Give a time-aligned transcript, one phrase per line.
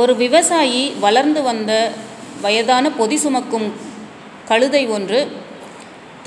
[0.00, 1.72] ஒரு விவசாயி வளர்ந்து வந்த
[2.44, 3.66] வயதான பொதி சுமக்கும்
[4.50, 5.18] கழுதை ஒன்று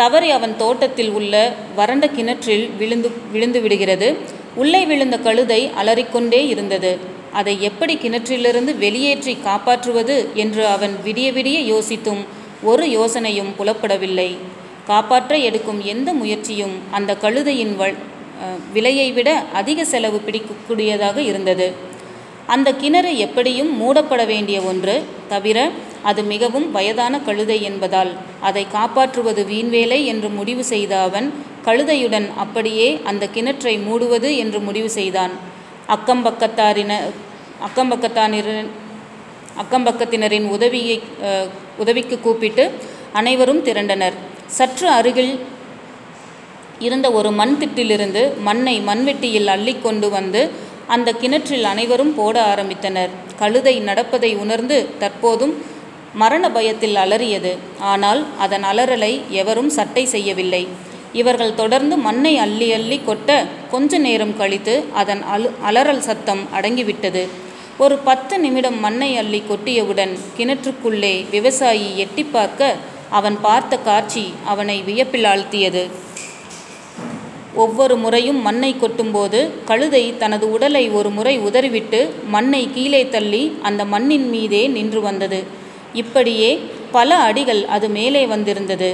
[0.01, 1.33] தவறி அவன் தோட்டத்தில் உள்ள
[1.77, 4.09] வறண்ட கிணற்றில் விழுந்து விழுந்து விடுகிறது.
[4.61, 6.91] உள்ளே விழுந்த கழுதை அலறிக்கொண்டே இருந்தது.
[7.39, 12.21] அதை எப்படி கிணற்றிலிருந்து வெளியேற்றி காப்பாற்றுவது என்று அவன் விடிய விடிய யோசித்தும்
[12.71, 14.29] ஒரு யோசனையும் புலப்படவில்லை.
[14.91, 17.91] காப்பாற்ற எடுக்கும் எந்த முயற்சியும் அந்த கழுதையின் வ
[18.75, 21.67] விலையை விட அதிக செலவு பிடிக்கக்கூடியதாக இருந்தது.
[22.53, 24.95] அந்த கிணறு எப்படியும் மூடப்பட வேண்டிய ஒன்று.
[25.33, 25.57] தவிர
[26.09, 28.11] அது மிகவும் வயதான கழுதை என்பதால்
[28.47, 31.27] அதை காப்பாற்றுவது வீண்வேலை என்று முடிவு செய்த அவன்
[31.67, 35.33] கழுதையுடன் அப்படியே அந்த கிணற்றை மூடுவது என்று முடிவு செய்தான்.
[35.95, 36.91] அக்கம்பக்கத்தாரின
[37.67, 38.69] அக்கம்பக்கத்தாரின்
[39.63, 40.97] அக்கம்பக்கத்தினரின் உதவியை
[41.81, 42.63] உதவிக்கு கூப்பிட்டு
[43.19, 44.15] அனைவரும் திரண்டனர்.
[44.57, 45.33] சற்று அருகில்
[46.85, 50.41] இருந்த ஒரு மண் திட்டிலிருந்து மண்ணை மண்வெட்டியில் அள்ளி கொண்டு வந்து
[50.93, 53.13] அந்த கிணற்றில் அனைவரும் போட ஆரம்பித்தனர்.
[53.39, 55.53] கழுதை நடப்பதை உணர்ந்து தற்போதும்
[56.21, 57.51] மரண பயத்தில் அலறியது.
[57.93, 60.63] ஆனால் அதன் அலறலை எவரும் சட்டை செய்யவில்லை.
[61.21, 63.31] இவர்கள் தொடர்ந்து மண்ணை அள்ளி அள்ளி கொட்ட
[63.71, 67.23] கொஞ்ச நேரம் கழித்து அதன் அலு அலறல் சத்தம் அடங்கிவிட்டது.
[67.77, 72.75] ஒரு பத்து நிமிடம் மண்ணை அள்ளி கொட்டியவுடன் கிணற்றுக்குள்ளே விவசாயி எட்டி பார்க்க
[73.09, 75.83] அவன் பார்த்த காட்சி அவனை வியப்பில் ஆழ்த்தியது.
[77.55, 84.29] ஒவ்வொரு முறையும் மண்ணை கொட்டும்போது கழுதை தனது உடலை ஒரு முறை உதறிவிட்டு மண்ணை கீழே தள்ளி அந்த மண்ணின்
[84.29, 85.43] மீதே நின்று வந்தது.
[85.93, 86.59] இப்படியே
[86.91, 88.89] பல அடிகள் அது மேலே வந்திருந்தது.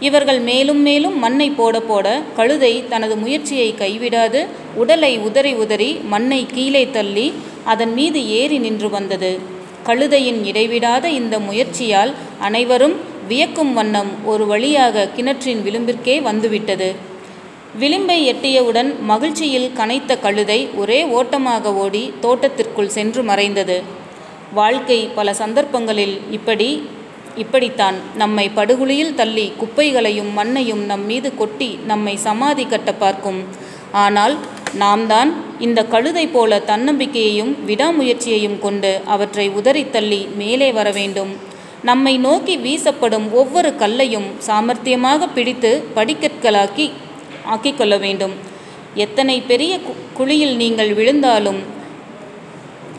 [0.00, 6.90] இவர்கள் மேலும் மேலும் மண்ணை போட போட கழுதை தனது முயற்சியை கைவிடாது உடலை உதறி உதறி மண்ணை கீழே
[6.90, 7.32] தள்ளி
[7.64, 9.38] அதன் மீது ஏறி நின்று வந்தது.
[9.84, 12.96] கழுதையின் இடைவிடாத இந்த முயற்சியால் அனைவரும்
[13.28, 17.10] வியக்கும் வண்ணம் ஒரு வழியாக கிணற்றின் விளிம்பிற்கே வந்துவிட்டது.
[17.80, 23.76] விளிம்பை எட்டியவுடன் மகிழ்ச்சியில் கனைத்த கழுதை ஒரே ஓட்டமாக ஓடி தோட்டத்திற்குள் சென்று மறைந்தது.
[24.58, 26.66] வாழ்க்கை பல சந்தர்ப்பங்களில் இப்படி
[27.42, 27.98] இப்படித்தான்.
[28.22, 33.40] நம்மை படுகுழியில் தள்ளி குப்பைகளையும் மண்ணையும் நம் மீது கொட்டி நம்மை சமாதி கட்ட பார்க்கும்.
[34.02, 34.34] ஆனால்
[34.82, 35.30] நாம் தான்
[35.66, 41.32] இந்த கழுதை போல தன்னம்பிக்கையையும் விடாமுயற்சியையும் கொண்டு அவற்றை உதறி தள்ளி மேலே வர வேண்டும்.
[41.90, 46.86] நம்மை நோக்கி வீசப்படும் ஒவ்வொரு கல்லையும் சாமர்த்தியமாக பிடித்து படிக்கற்களாக்கி
[47.50, 48.32] ஆக்கிக்கொள்ள வேண்டும்
[48.94, 51.80] எத்தனை பெரிய கு- குழியில் நீங்கள் விழுந்தாலும்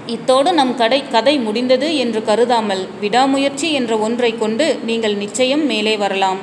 [0.06, 6.38] இத்தோடு நம் கடை கதை முடிந்தது என்று கருதாமல் விடாமுயற்சி என்ற ஒன்றை கொண்டு நீங்கள் நிச்சயம் மேலே வரலாம்.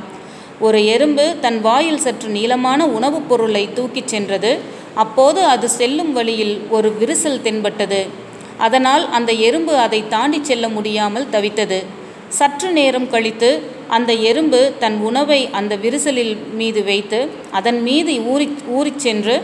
[0.60, 4.58] ஒரு எறும்பு தன் வாயில் சற்று நீளமான உணவுப் பொருளை தூக்கிச் சென்றது.
[4.94, 8.06] அப்போது அது செல்லும் வழியில் ஒரு விரிசல் தென்பட்டது.
[8.58, 11.84] அதனால் அந்த எறும்பு அதை தாண்டிச் செல்ல முடியாமல் தவித்தது.
[12.28, 13.62] சற்று நேரம் கழித்து
[13.96, 17.20] அந்த எறும்பு தன் உணவை அந்த விரிசலில் மீது வைத்து
[17.58, 18.46] அதன் மீது ஊறி
[18.78, 19.36] ஊறிச் சென்று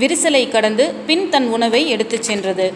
[0.00, 2.66] விரிசலை கடந்து பின் தன் உணவை எடுத்துச் சென்றது.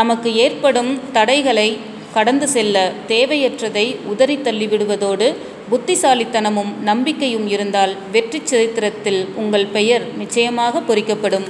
[0.00, 1.68] நமக்கு ஏற்படும் தடைகளை
[2.16, 2.76] கடந்து செல்ல
[3.08, 5.28] தேவையற்றதை உதறி தள்ளிவிடுவதோடு
[5.70, 11.46] புத்திசாலித்தனமும் நம்பிக்கையும் இருந்தால் வெற்றி சரித்திரத்தில் உங்கள் பெயர் நிச்சயமாக பொறிக்கப்படும்.